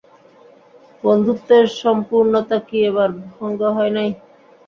বন্ধুত্বের 1.03 1.65
সম্পূর্ণতা 1.81 2.57
কি 2.67 2.77
এবার 2.89 3.09
ভঙ্গ 3.31 3.61
হয় 3.77 3.93
নাই? 3.97 4.09